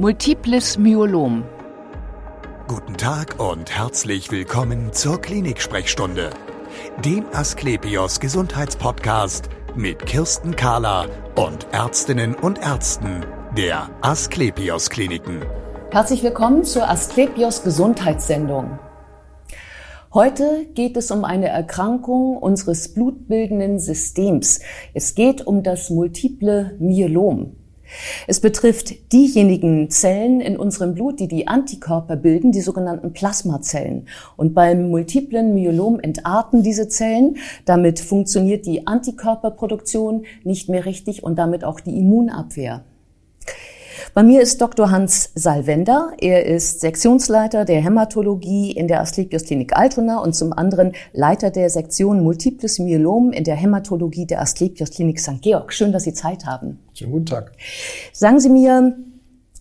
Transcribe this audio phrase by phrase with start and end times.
[0.00, 1.42] Multiples Myelom.
[2.68, 6.30] Guten Tag und herzlich willkommen zur Klinik-Sprechstunde,
[7.04, 13.26] dem Asklepios Gesundheitspodcast mit Kirsten Kahler und Ärztinnen und Ärzten
[13.56, 15.40] der Asklepios Kliniken.
[15.90, 18.78] Herzlich willkommen zur Asklepios Gesundheitssendung.
[20.14, 24.60] Heute geht es um eine Erkrankung unseres blutbildenden Systems.
[24.94, 27.56] Es geht um das multiple Myelom.
[28.26, 34.06] Es betrifft diejenigen Zellen in unserem Blut, die die Antikörper bilden, die sogenannten Plasmazellen.
[34.36, 37.36] Und beim multiplen Myelom entarten diese Zellen.
[37.64, 42.84] Damit funktioniert die Antikörperproduktion nicht mehr richtig und damit auch die Immunabwehr.
[44.14, 44.90] Bei mir ist Dr.
[44.90, 46.12] Hans Salvender.
[46.18, 51.70] Er ist Sektionsleiter der Hämatologie in der Asklepios Klinik Altona und zum anderen Leiter der
[51.70, 55.42] Sektion Multiples Myelom in der Hämatologie der Asklepios Klinik St.
[55.42, 55.72] Georg.
[55.72, 56.78] Schön, dass Sie Zeit haben.
[56.94, 57.52] Schönen guten Tag.
[58.12, 58.96] Sagen Sie mir,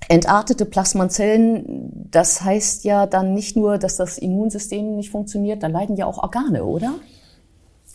[0.09, 5.95] entartete Plasmazellen, das heißt ja dann nicht nur, dass das Immunsystem nicht funktioniert, dann leiden
[5.97, 6.95] ja auch Organe, oder?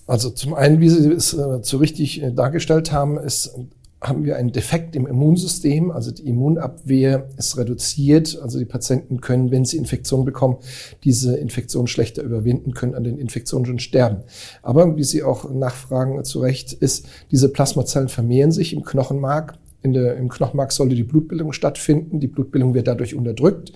[0.07, 3.55] Also zum einen, wie Sie es äh, so richtig äh, dargestellt haben, ist
[4.03, 9.53] haben wir einen Defekt im Immunsystem, also die Immunabwehr ist reduziert, also die Patienten können,
[9.53, 10.57] wenn sie Infektion bekommen,
[11.05, 14.23] diese Infektion schlechter überwinden, können an den Infektionen schon sterben.
[14.63, 19.93] Aber wie Sie auch nachfragen zu Recht, ist, diese Plasmazellen vermehren sich im Knochenmark, in
[19.93, 22.21] der, Im Knochenmark sollte die Blutbildung stattfinden.
[22.21, 23.73] Die Blutbildung wird dadurch unterdrückt.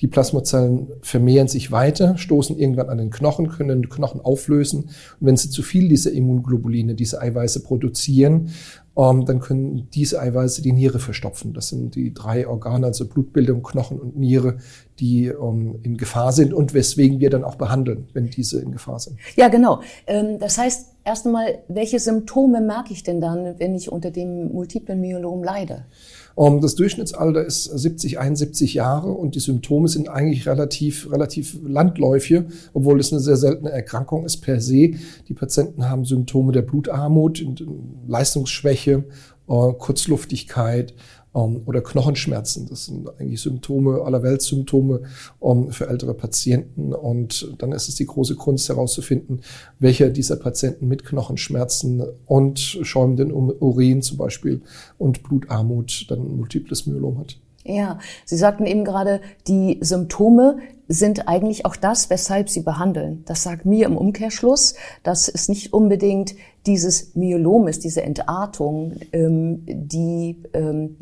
[0.00, 4.84] Die Plasmazellen vermehren sich weiter, stoßen irgendwann an den Knochen, können den Knochen auflösen.
[4.84, 8.48] Und wenn sie zu viel dieser Immunglobuline, diese Eiweiße produzieren,
[8.96, 11.52] ähm, dann können diese Eiweiße die Niere verstopfen.
[11.52, 14.58] Das sind die drei Organe, also Blutbildung, Knochen und Niere,
[14.98, 18.98] die ähm, in Gefahr sind und weswegen wir dann auch behandeln, wenn diese in Gefahr
[18.98, 19.18] sind.
[19.36, 19.80] Ja, genau.
[20.06, 24.52] Ähm, das heißt, erst einmal, welche Symptome merke ich denn dann, wenn ich unter dem
[24.52, 25.86] multiplen Myelom leide?
[26.34, 32.42] Um, das Durchschnittsalter ist 70, 71 Jahre und die Symptome sind eigentlich relativ, relativ landläufig,
[32.72, 34.94] obwohl es eine sehr seltene Erkrankung ist per se.
[35.28, 37.44] Die Patienten haben Symptome der Blutarmut,
[38.06, 39.04] Leistungsschwäche,
[39.48, 40.94] äh, Kurzluftigkeit
[41.34, 42.66] ähm, oder Knochenschmerzen.
[42.68, 45.02] Das sind eigentlich Symptome, allerweltssymptome
[45.42, 46.92] ähm, für ältere Patienten.
[46.92, 49.40] Und dann ist es die große Kunst herauszufinden,
[49.78, 54.62] welcher dieser Patienten mit Knochenschmerzen und schäumenden Urin zum Beispiel
[54.98, 57.38] und Blutarmut dann multiples Myelom hat.
[57.64, 60.58] Ja, Sie sagten eben gerade, die Symptome
[60.88, 63.22] sind eigentlich auch das, weshalb sie behandeln.
[63.26, 64.74] Das sagt mir im Umkehrschluss,
[65.04, 66.34] dass es nicht unbedingt
[66.66, 70.96] dieses Myelom ist, diese Entartung, ähm, die ähm,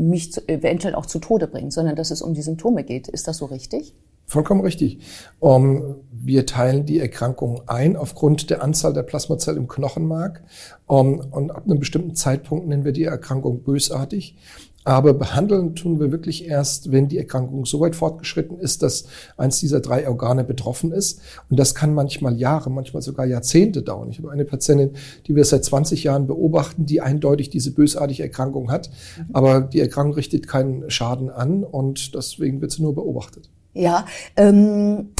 [0.00, 3.08] mich zu, eventuell auch zu Tode bringt, sondern dass es um die Symptome geht.
[3.08, 3.94] Ist das so richtig?
[4.26, 5.00] Vollkommen richtig.
[5.40, 10.44] Um, wir teilen die Erkrankung ein aufgrund der Anzahl der Plasmazellen im Knochenmark.
[10.86, 14.36] Um, und ab einem bestimmten Zeitpunkt nennen wir die Erkrankung bösartig.
[14.84, 19.04] Aber behandeln tun wir wirklich erst, wenn die Erkrankung so weit fortgeschritten ist, dass
[19.36, 21.20] eins dieser drei Organe betroffen ist.
[21.50, 24.08] Und das kann manchmal Jahre, manchmal sogar Jahrzehnte dauern.
[24.10, 24.92] Ich habe eine Patientin,
[25.26, 28.90] die wir seit 20 Jahren beobachten, die eindeutig diese bösartige Erkrankung hat.
[29.34, 33.50] Aber die Erkrankung richtet keinen Schaden an und deswegen wird sie nur beobachtet.
[33.74, 35.10] Ja, ähm,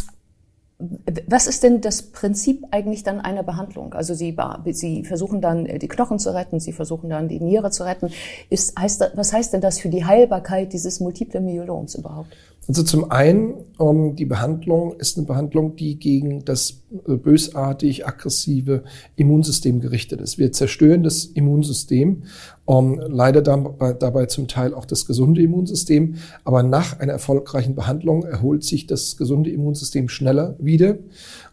[1.26, 3.92] was ist denn das Prinzip eigentlich dann einer Behandlung?
[3.92, 4.36] Also Sie,
[4.66, 8.10] Sie versuchen dann äh, die Knochen zu retten, Sie versuchen dann die Niere zu retten.
[8.48, 12.30] Ist, heißt, was heißt denn das für die Heilbarkeit dieses multiplen Myeloms überhaupt?
[12.70, 18.84] Also zum einen, ähm, die Behandlung ist eine Behandlung, die gegen das äh, bösartig aggressive
[19.16, 20.38] Immunsystem gerichtet ist.
[20.38, 22.22] Wir zerstören das Immunsystem,
[22.66, 26.14] um, leider dabei, zum Teil auch das gesunde Immunsystem.
[26.44, 30.98] Aber nach einer erfolgreichen Behandlung erholt sich das gesunde Immunsystem schneller wieder,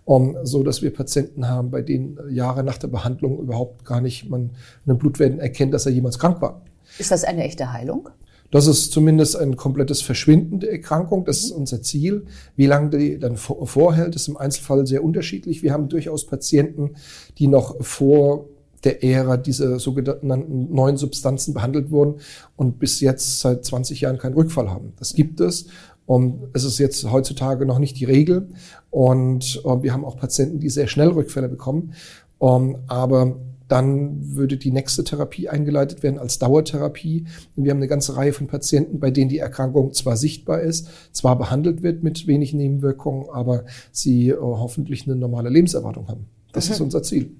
[0.05, 4.29] um, so dass wir Patienten haben, bei denen Jahre nach der Behandlung überhaupt gar nicht
[4.29, 4.51] man
[4.85, 6.61] in Blutwerten erkennt, dass er jemals krank war.
[6.99, 8.07] Ist das eine echte Heilung?
[8.49, 11.25] Das ist zumindest ein komplettes Verschwinden der Erkrankung.
[11.25, 12.25] Das ist unser Ziel.
[12.55, 15.63] Wie lange die dann vorhält, ist im Einzelfall sehr unterschiedlich.
[15.63, 16.91] Wir haben durchaus Patienten,
[17.37, 18.45] die noch vor
[18.83, 22.21] der Ära dieser sogenannten neuen Substanzen behandelt wurden
[22.55, 24.93] und bis jetzt seit 20 Jahren keinen Rückfall haben.
[24.97, 25.65] Das gibt es.
[26.05, 28.47] Und es ist jetzt heutzutage noch nicht die Regel.
[28.89, 31.93] Und äh, wir haben auch Patienten, die sehr schnell Rückfälle bekommen.
[32.39, 33.35] Ähm, aber
[33.67, 37.25] dann würde die nächste Therapie eingeleitet werden als Dauertherapie.
[37.55, 40.87] Und wir haben eine ganze Reihe von Patienten, bei denen die Erkrankung zwar sichtbar ist,
[41.11, 46.25] zwar behandelt wird mit wenig Nebenwirkungen, aber sie äh, hoffentlich eine normale Lebenserwartung haben.
[46.53, 46.73] Das mhm.
[46.73, 47.31] ist unser Ziel.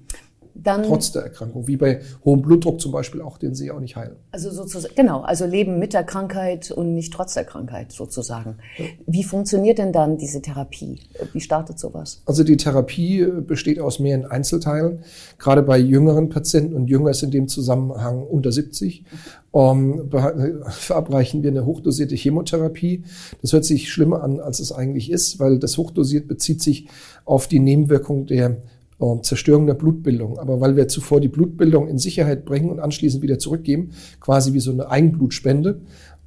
[0.62, 3.96] Dann, trotz der Erkrankung, wie bei hohem Blutdruck zum Beispiel auch, den Sie auch nicht
[3.96, 4.16] heilen.
[4.32, 8.56] Also sozusagen, genau, also leben mit der Krankheit und nicht trotz der Krankheit sozusagen.
[8.76, 8.84] Ja.
[9.06, 11.00] Wie funktioniert denn dann diese Therapie?
[11.32, 12.22] Wie startet sowas?
[12.26, 15.00] Also die Therapie besteht aus mehreren Einzelteilen.
[15.38, 19.04] Gerade bei jüngeren Patienten und jünger ist in dem Zusammenhang unter 70,
[19.50, 23.04] um, ähm, verabreichen wir eine hochdosierte Chemotherapie.
[23.40, 26.88] Das hört sich schlimmer an, als es eigentlich ist, weil das hochdosiert bezieht sich
[27.24, 28.58] auf die Nebenwirkung der
[28.98, 30.38] und Zerstörung der Blutbildung.
[30.38, 33.90] Aber weil wir zuvor die Blutbildung in Sicherheit bringen und anschließend wieder zurückgeben,
[34.20, 35.80] quasi wie so eine Eigenblutspende,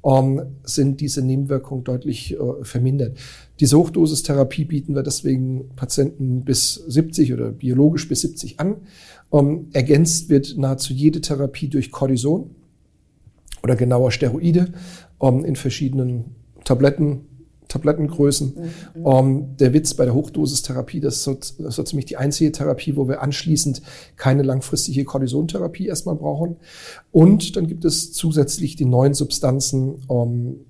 [0.04, 3.18] ähm, sind diese Nebenwirkungen deutlich äh, vermindert.
[3.60, 8.76] Diese Hochdosistherapie bieten wir deswegen Patienten bis 70 oder biologisch bis 70 an.
[9.32, 12.50] Ähm, ergänzt wird nahezu jede Therapie durch Cortison
[13.62, 14.72] oder genauer Steroide
[15.22, 16.24] ähm, in verschiedenen
[16.64, 17.26] Tabletten,
[17.72, 18.54] Tablettengrößen.
[18.94, 19.02] Mhm.
[19.02, 22.16] Um, ähm, der Witz bei der Hochdosistherapie, das ist, so, das ist so ziemlich die
[22.16, 23.82] einzige Therapie, wo wir anschließend
[24.16, 26.56] keine langfristige Kortisontherapie erstmal brauchen.
[27.10, 30.60] Und dann gibt es zusätzlich die neuen Substanzen, um, ähm,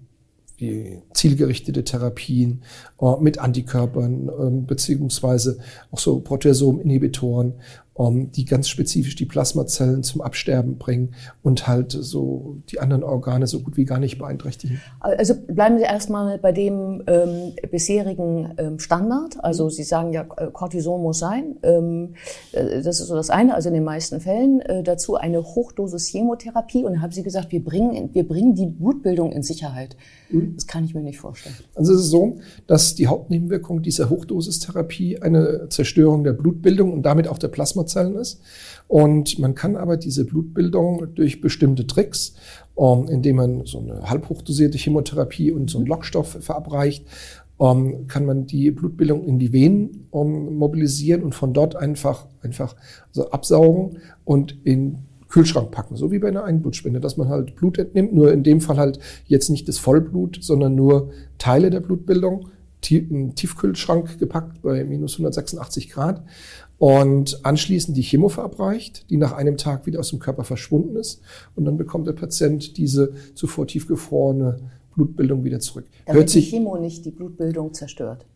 [0.58, 2.62] wie zielgerichtete Therapien
[3.00, 5.58] uh, mit Antikörpern, uh, beziehungsweise
[5.90, 7.54] auch so Proteasom-Inhibitoren,
[7.94, 13.46] um, die ganz spezifisch die Plasmazellen zum Absterben bringen und halt so die anderen Organe
[13.46, 14.80] so gut wie gar nicht beeinträchtigen.
[15.00, 19.42] Also bleiben Sie erstmal bei dem ähm, bisherigen ähm, Standard.
[19.44, 21.56] Also Sie sagen ja, äh, Cortison muss sein.
[21.62, 22.14] Ähm,
[22.52, 24.60] äh, das ist so das eine, also in den meisten Fällen.
[24.60, 26.84] Äh, dazu eine Hochdosis Chemotherapie.
[26.84, 29.96] Und dann haben Sie gesagt, wir bringen, wir bringen die Blutbildung in Sicherheit.
[30.30, 30.54] Mhm.
[30.54, 31.56] Das kann ich mir nicht vorstellen.
[31.74, 37.28] Also es ist so, dass die Hauptnebenwirkung dieser Hochdosistherapie eine Zerstörung der Blutbildung und damit
[37.28, 38.40] auch der Plasma Plasmazellen ist.
[38.88, 42.34] Und man kann aber diese Blutbildung durch bestimmte Tricks,
[42.78, 47.06] ähm, indem man so eine halbhochdosierte Chemotherapie und so einen Lockstoff verabreicht,
[47.60, 52.74] ähm, kann man die Blutbildung in die Venen ähm, mobilisieren und von dort einfach, einfach
[53.08, 54.98] also absaugen und in
[55.28, 58.60] Kühlschrank packen, so wie bei einer Einblutspende, dass man halt Blut entnimmt, nur in dem
[58.60, 62.50] Fall halt jetzt nicht das Vollblut, sondern nur Teile der Blutbildung,
[62.90, 66.24] in Tiefkühlschrank gepackt bei minus 186 Grad
[66.82, 71.20] und anschließend die Chemo verabreicht, die nach einem Tag wieder aus dem Körper verschwunden ist.
[71.54, 74.58] Und dann bekommt der Patient diese zuvor tiefgefrorene
[74.92, 75.84] Blutbildung wieder zurück.
[76.06, 78.26] Damit Hört sich, die Chemo nicht die Blutbildung zerstört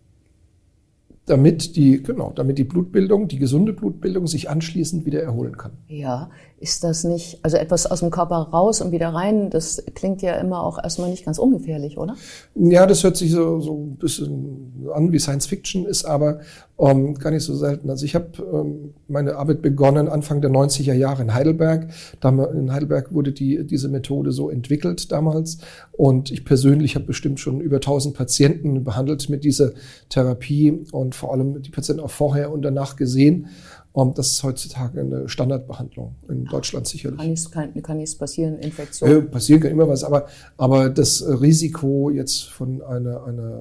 [1.26, 5.72] damit die, genau, damit die Blutbildung, die gesunde Blutbildung sich anschließend wieder erholen kann.
[5.88, 10.22] Ja, ist das nicht, also etwas aus dem Körper raus und wieder rein, das klingt
[10.22, 12.14] ja immer auch erstmal nicht ganz ungefährlich, oder?
[12.54, 16.40] Ja, das hört sich so, so ein bisschen an wie Science Fiction, ist aber
[16.78, 17.88] ähm, gar nicht so selten.
[17.88, 21.88] Also ich habe ähm, meine Arbeit begonnen Anfang der 90er Jahre in Heidelberg.
[22.22, 25.58] In Heidelberg wurde die, diese Methode so entwickelt damals
[25.92, 29.72] und ich persönlich habe bestimmt schon über 1000 Patienten behandelt mit dieser
[30.10, 33.48] Therapie und vor allem die Patienten auch vorher und danach gesehen.
[33.92, 37.18] Um, das ist heutzutage eine Standardbehandlung in Deutschland sicherlich.
[37.18, 39.10] Kann nichts, kann, kann nichts passieren, Infektion?
[39.10, 40.26] Äh, passieren kann immer was, aber,
[40.58, 43.58] aber das Risiko jetzt von einer, einer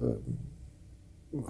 [0.00, 0.14] äh,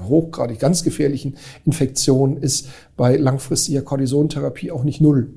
[0.08, 5.32] hochgradig ganz gefährlichen Infektionen ist bei langfristiger Cortisontherapie auch nicht null.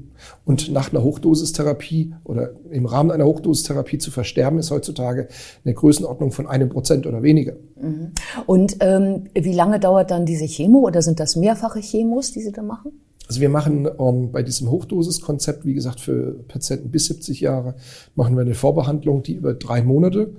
[0.45, 5.27] Und nach einer Hochdosistherapie oder im Rahmen einer Hochdosistherapie zu versterben, ist heutzutage
[5.63, 7.53] eine Größenordnung von einem Prozent oder weniger.
[7.81, 8.11] Mhm.
[8.45, 12.51] Und ähm, wie lange dauert dann diese Chemo oder sind das mehrfache Chemos, die Sie
[12.51, 12.91] da machen?
[13.29, 17.75] Also wir machen ähm, bei diesem Hochdosiskonzept, wie gesagt, für Patienten bis 70 Jahre,
[18.15, 20.33] machen wir eine Vorbehandlung, die über drei Monate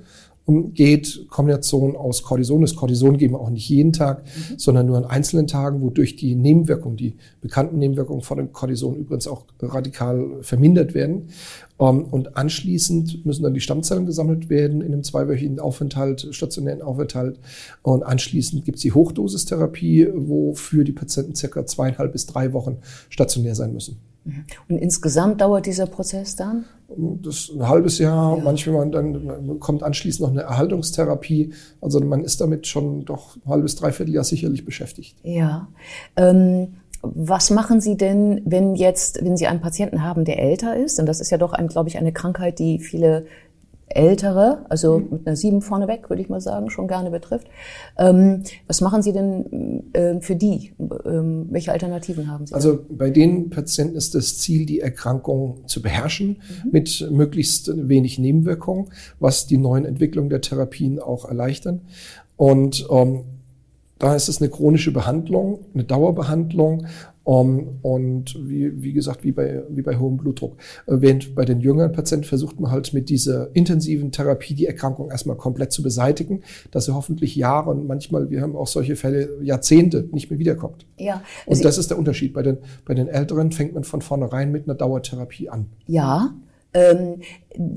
[0.75, 2.62] geht, Kombination aus Cortison.
[2.62, 4.58] Das Cortison geben wir auch nicht jeden Tag, mhm.
[4.58, 9.26] sondern nur an einzelnen Tagen, wodurch die Nebenwirkungen, die bekannten Nebenwirkungen von dem Cortison übrigens
[9.26, 11.29] auch radikal vermindert werden.
[11.81, 17.38] Ähm, und anschließend müssen dann die Stammzellen gesammelt werden in einem zweiwöchigen Aufenthalt, stationären Aufenthalt.
[17.83, 22.78] Und anschließend gibt es die Hochdosistherapie, wofür die Patienten circa zweieinhalb bis drei Wochen
[23.09, 24.10] stationär sein müssen.
[24.24, 24.44] Mhm.
[24.68, 26.64] Und insgesamt dauert dieser Prozess dann?
[27.22, 28.36] Das ist ein halbes Jahr.
[28.36, 28.44] Ja.
[28.44, 31.52] Manchmal dann kommt anschließend noch eine Erhaltungstherapie.
[31.80, 35.16] Also man ist damit schon doch ein halbes, dreiviertel Jahr sicherlich beschäftigt.
[35.22, 35.68] Ja.
[36.16, 40.98] Ähm was machen Sie denn, wenn jetzt, wenn Sie einen Patienten haben, der älter ist?
[40.98, 43.24] Denn das ist ja doch, ein, glaube ich, eine Krankheit, die viele
[43.90, 45.09] ältere, also mhm.
[45.11, 47.49] mit einer sieben vorneweg, würde ich mal sagen, schon gerne betrifft.
[47.99, 50.73] Ähm, was machen Sie denn äh, für die?
[51.04, 52.54] Ähm, welche Alternativen haben Sie?
[52.54, 56.70] Also bei den Patienten ist das Ziel, die Erkrankung zu beherrschen mhm.
[56.70, 58.87] mit möglichst wenig Nebenwirkungen,
[59.18, 61.80] was die neuen Entwicklungen der Therapien auch erleichtern.
[62.37, 63.25] Und ähm,
[63.99, 66.87] da ist es eine chronische Behandlung, eine Dauerbehandlung
[67.24, 70.56] um, und wie, wie gesagt, wie bei, wie bei hohem Blutdruck.
[70.86, 75.10] Äh, während bei den jüngeren Patienten versucht man halt mit dieser intensiven Therapie die Erkrankung
[75.10, 79.28] erstmal komplett zu beseitigen, dass sie hoffentlich Jahre und manchmal, wir haben auch solche Fälle,
[79.42, 80.86] Jahrzehnte nicht mehr wiederkommt.
[80.98, 81.22] Ja.
[81.46, 82.32] Und das ist der Unterschied.
[82.32, 85.66] Bei den, bei den Älteren fängt man von vornherein mit einer Dauertherapie an.
[85.86, 86.34] Ja,
[86.72, 87.20] ähm,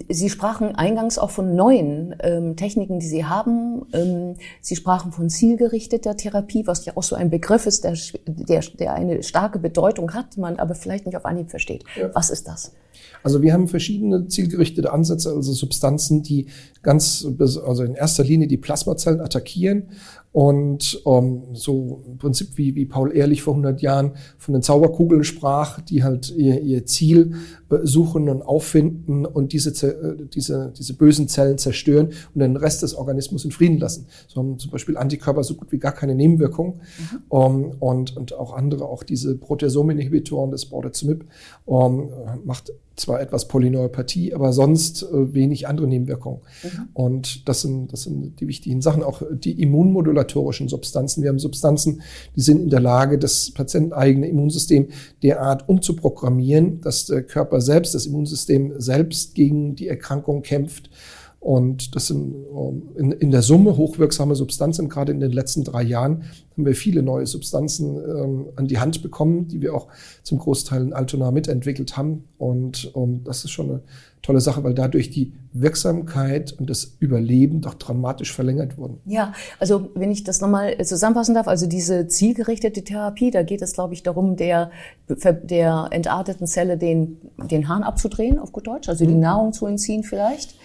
[0.07, 3.87] Sie sprachen eingangs auch von neuen ähm, Techniken, die Sie haben.
[3.91, 7.97] Ähm, Sie sprachen von zielgerichteter Therapie, was ja auch so ein Begriff ist, der,
[8.27, 11.83] der, der eine starke Bedeutung hat, man aber vielleicht nicht auf Anhieb versteht.
[11.99, 12.11] Ja.
[12.13, 12.73] Was ist das?
[13.23, 16.47] Also wir haben verschiedene zielgerichtete Ansätze, also Substanzen, die
[16.81, 19.89] ganz, also in erster Linie die Plasmazellen attackieren
[20.33, 25.23] und ähm, so im Prinzip wie, wie Paul Ehrlich vor 100 Jahren von den Zauberkugeln
[25.23, 27.35] sprach, die halt ihr, ihr Ziel
[27.83, 32.95] suchen und auffinden und diese, äh, diese, diese bösen Zellen zerstören und den Rest des
[32.95, 34.07] Organismus in Frieden lassen.
[34.27, 37.19] So haben zum Beispiel Antikörper so gut wie gar keine Nebenwirkungen mhm.
[37.29, 41.25] um, und, und auch andere, auch diese Proteasom-Inhibitoren, das Borderzimib,
[41.65, 42.09] um,
[42.43, 46.41] macht zwar etwas Polyneuropathie, aber sonst äh, wenig andere Nebenwirkungen.
[46.63, 46.89] Mhm.
[46.93, 49.03] Und das sind, das sind die wichtigen Sachen.
[49.03, 51.23] Auch die immunmodulatorischen Substanzen.
[51.23, 52.01] Wir haben Substanzen,
[52.35, 54.89] die sind in der Lage, das patienteneigene Immunsystem
[55.23, 60.89] derart umzuprogrammieren, dass der Körper selbst, das Immunsystem selbst gegen die Erkrankung kämpft.
[61.43, 64.87] Und das sind ähm, in, in der Summe hochwirksame Substanzen.
[64.87, 69.01] Gerade in den letzten drei Jahren haben wir viele neue Substanzen ähm, an die Hand
[69.01, 69.89] bekommen, die wir auch
[70.23, 72.23] zum Großteil in Altona mitentwickelt haben.
[72.37, 73.81] Und ähm, das ist schon eine
[74.23, 78.99] tolle Sache, weil dadurch die Wirksamkeit und das Überleben doch dramatisch verlängert wurden.
[79.05, 83.73] Ja, also wenn ich das nochmal zusammenfassen darf, also diese zielgerichtete Therapie, da geht es,
[83.73, 84.71] glaube ich, darum, der,
[85.07, 87.17] der entarteten Zelle den,
[87.51, 89.19] den Hahn abzudrehen, auf gut Deutsch, also die mhm.
[89.19, 90.55] Nahrung zu entziehen vielleicht.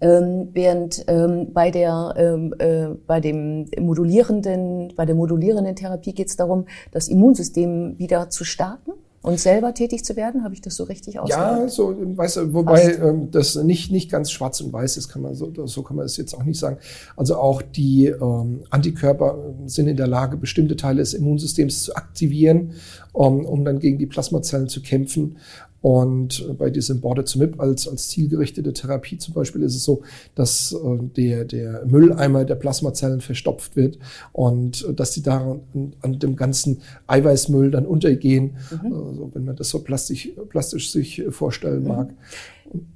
[0.00, 6.28] Ähm, während ähm, bei der ähm, äh, bei dem modulierenden bei der modulierenden Therapie geht
[6.28, 10.76] es darum, das Immunsystem wieder zu starten und selber tätig zu werden, habe ich das
[10.76, 11.60] so richtig ausgedrückt?
[11.60, 15.34] Ja, so, weiß, wobei ähm, das nicht nicht ganz schwarz und weiß ist, kann man
[15.34, 16.78] so so kann man es jetzt auch nicht sagen.
[17.16, 22.72] Also auch die ähm, Antikörper sind in der Lage, bestimmte Teile des Immunsystems zu aktivieren,
[23.12, 25.38] um, um dann gegen die Plasmazellen zu kämpfen.
[25.80, 30.02] Und bei diesem Border-to-MIP als, als zielgerichtete Therapie zum Beispiel ist es so,
[30.34, 33.98] dass äh, der, der Mülleimer der Plasmazellen verstopft wird
[34.32, 35.56] und äh, dass die da
[36.02, 38.92] an, dem ganzen Eiweißmüll dann untergehen, mhm.
[38.92, 42.08] also wenn man das so plastisch, plastisch sich vorstellen mhm.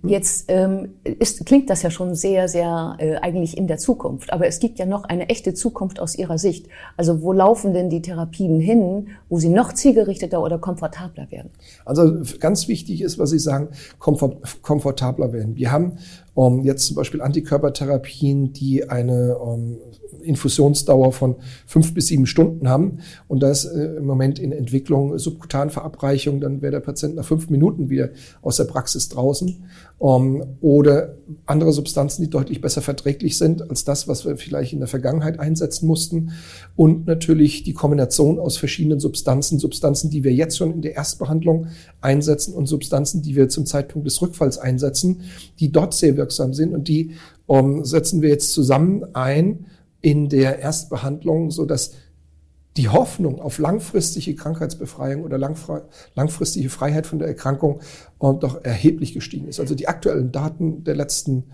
[0.02, 4.32] Jetzt ähm, ist, klingt das ja schon sehr, sehr äh, eigentlich in der Zukunft.
[4.32, 6.66] Aber es gibt ja noch eine echte Zukunft aus Ihrer Sicht.
[6.96, 11.50] Also wo laufen denn die Therapien hin, wo sie noch zielgerichteter oder komfortabler werden?
[11.84, 15.56] Also ganz wichtig ist, was Sie sagen, komfort, komfortabler werden.
[15.56, 15.98] Wir haben
[16.34, 19.78] um, jetzt zum Beispiel Antikörpertherapien, die eine um,
[20.22, 21.36] Infusionsdauer von
[21.66, 22.98] fünf bis sieben Stunden haben.
[23.28, 27.50] Und da ist äh, im Moment in Entwicklung Subkutanverabreichung, dann wäre der Patient nach fünf
[27.50, 28.10] Minuten wieder
[28.40, 29.61] aus der Praxis draußen.
[29.98, 31.14] Um, oder
[31.46, 35.38] andere Substanzen, die deutlich besser verträglich sind als das, was wir vielleicht in der Vergangenheit
[35.38, 36.32] einsetzen mussten.
[36.74, 41.68] Und natürlich die Kombination aus verschiedenen Substanzen, Substanzen, die wir jetzt schon in der Erstbehandlung
[42.00, 45.20] einsetzen und Substanzen, die wir zum Zeitpunkt des Rückfalls einsetzen,
[45.60, 47.12] die dort sehr wirksam sind und die
[47.46, 49.66] um, setzen wir jetzt zusammen ein
[50.00, 51.92] in der Erstbehandlung, so dass
[52.76, 57.80] die Hoffnung auf langfristige Krankheitsbefreiung oder langfristige Freiheit von der Erkrankung
[58.20, 59.60] äh, doch erheblich gestiegen ist.
[59.60, 61.44] Also die aktuellen Daten der letzten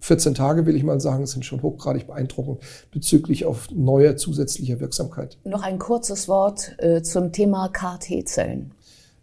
[0.00, 2.60] 14 Tage, will ich mal sagen, sind schon hochgradig beeindruckend
[2.92, 5.38] bezüglich auf neuer zusätzlicher Wirksamkeit.
[5.44, 8.72] Noch ein kurzes Wort äh, zum Thema KT-Zellen.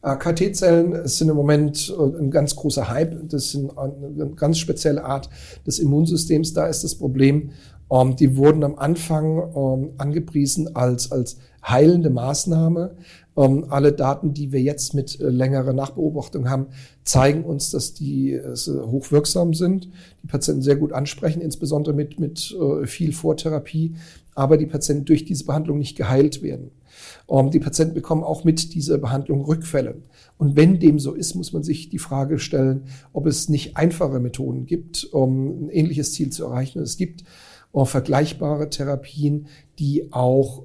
[0.01, 3.29] Äh, KT-Zellen sind im Moment äh, ein ganz großer Hype.
[3.29, 5.29] Das sind eine ganz spezielle Art
[5.65, 6.53] des Immunsystems.
[6.53, 7.51] Da ist das Problem,
[7.93, 12.95] ähm, die wurden am Anfang ähm, angepriesen als, als heilende Maßnahme.
[13.38, 16.67] Ähm, alle Daten, die wir jetzt mit äh, längerer Nachbeobachtung haben,
[17.03, 19.89] zeigen uns, dass die äh, hochwirksam sind,
[20.23, 23.95] die Patienten sehr gut ansprechen, insbesondere mit, mit äh, viel Vortherapie,
[24.35, 26.71] aber die Patienten durch diese Behandlung nicht geheilt werden.
[27.29, 30.01] Ähm, die Patienten bekommen auch mit dieser Behandlung Rückfälle.
[30.38, 34.19] Und wenn dem so ist, muss man sich die Frage stellen, ob es nicht einfache
[34.19, 36.81] Methoden gibt, um ein ähnliches Ziel zu erreichen.
[36.81, 37.23] Es gibt
[37.73, 39.47] vergleichbare Therapien,
[39.79, 40.63] die auch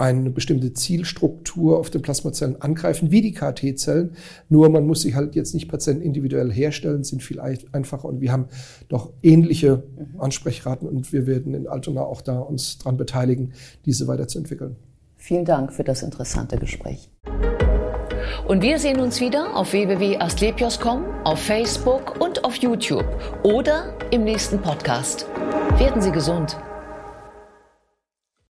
[0.00, 4.16] eine bestimmte Zielstruktur auf den Plasmazellen angreifen, wie die KT-Zellen.
[4.48, 8.32] Nur man muss sie halt jetzt nicht Patienten individuell herstellen, sind viel einfacher und wir
[8.32, 8.46] haben
[8.88, 10.20] doch ähnliche mhm.
[10.20, 13.52] Ansprechraten und wir werden in Altona auch da uns dran beteiligen,
[13.84, 14.76] diese weiterzuentwickeln.
[15.16, 17.10] Vielen Dank für das interessante Gespräch.
[18.48, 23.04] Und wir sehen uns wieder auf www.astlepios.com, auf Facebook und auf YouTube
[23.42, 25.26] oder im nächsten Podcast.
[25.80, 26.58] Werden Sie gesund.